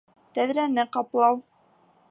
[0.37, 1.41] Тәҙрәне ҡаплау